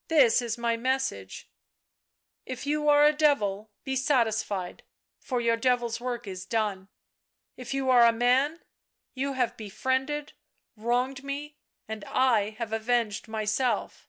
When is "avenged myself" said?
12.72-14.08